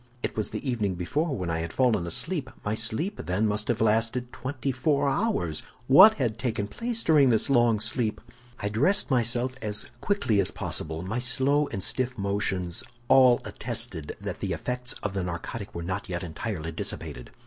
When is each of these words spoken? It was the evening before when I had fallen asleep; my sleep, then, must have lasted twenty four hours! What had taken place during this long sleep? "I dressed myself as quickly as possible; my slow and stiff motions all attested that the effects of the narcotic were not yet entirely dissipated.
It 0.23 0.35
was 0.35 0.49
the 0.49 0.67
evening 0.67 0.95
before 0.95 1.35
when 1.37 1.51
I 1.51 1.59
had 1.59 1.71
fallen 1.71 2.07
asleep; 2.07 2.49
my 2.65 2.73
sleep, 2.73 3.17
then, 3.23 3.45
must 3.45 3.67
have 3.67 3.81
lasted 3.81 4.33
twenty 4.33 4.71
four 4.71 5.07
hours! 5.07 5.61
What 5.85 6.15
had 6.15 6.39
taken 6.39 6.67
place 6.67 7.03
during 7.03 7.29
this 7.29 7.51
long 7.51 7.79
sleep? 7.79 8.19
"I 8.59 8.67
dressed 8.69 9.11
myself 9.11 9.53
as 9.61 9.91
quickly 10.01 10.39
as 10.39 10.49
possible; 10.49 11.03
my 11.03 11.19
slow 11.19 11.67
and 11.67 11.83
stiff 11.83 12.17
motions 12.17 12.83
all 13.09 13.41
attested 13.45 14.17
that 14.19 14.39
the 14.39 14.53
effects 14.53 14.93
of 15.03 15.13
the 15.13 15.21
narcotic 15.21 15.75
were 15.75 15.83
not 15.83 16.09
yet 16.09 16.23
entirely 16.23 16.71
dissipated. 16.71 17.29